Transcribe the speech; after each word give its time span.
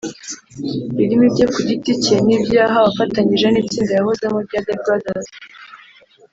birimo 0.95 1.23
ibye 1.29 1.45
ku 1.53 1.59
giti 1.67 1.91
cye 2.03 2.15
n’ibyo 2.25 2.53
yahawe 2.61 2.87
afatanyije 2.91 3.47
n’itsinda 3.49 3.91
yahozemo 3.97 4.37
rya 4.45 4.59
The 4.65 4.75
Brothers 4.83 5.27